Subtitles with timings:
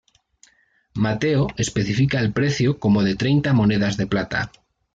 [0.95, 4.51] Mateo especifica el precio como de treinta monedas de plata.